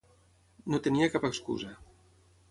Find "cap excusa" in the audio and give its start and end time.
1.15-1.75